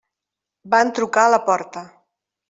Van 0.73 0.89
trucar 0.99 1.25
a 1.25 1.33
la 1.33 1.39
porta. 1.49 1.83